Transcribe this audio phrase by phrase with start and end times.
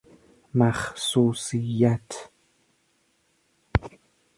[0.55, 2.29] مخصوصیت